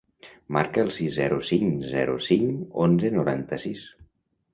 Marca 0.55 0.79
el 0.85 0.87
sis, 0.95 1.11
zero, 1.17 1.35
cinc, 1.49 1.83
zero, 1.91 2.15
cinc, 2.29 2.63
onze, 2.87 3.13
noranta-sis. 3.19 3.85